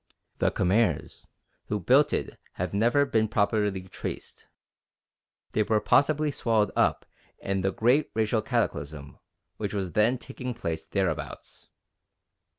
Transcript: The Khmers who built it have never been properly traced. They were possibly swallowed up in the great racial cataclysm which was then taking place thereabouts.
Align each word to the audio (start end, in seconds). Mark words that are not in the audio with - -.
The 0.39 0.49
Khmers 0.49 1.27
who 1.67 1.79
built 1.79 2.11
it 2.11 2.39
have 2.53 2.73
never 2.73 3.05
been 3.05 3.27
properly 3.27 3.83
traced. 3.83 4.47
They 5.51 5.61
were 5.61 5.79
possibly 5.79 6.31
swallowed 6.31 6.71
up 6.75 7.05
in 7.37 7.61
the 7.61 7.71
great 7.71 8.09
racial 8.15 8.41
cataclysm 8.41 9.19
which 9.57 9.75
was 9.75 9.91
then 9.91 10.17
taking 10.17 10.55
place 10.55 10.87
thereabouts. 10.87 11.69